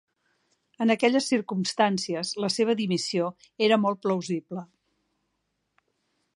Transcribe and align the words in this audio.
En 0.85 0.93
aquelles 0.93 1.27
circumstàncies, 1.33 2.31
la 2.45 2.49
seva 2.55 2.77
dimissió 2.81 3.29
era 3.69 3.81
molt 3.85 4.03
plausible. 4.07 4.67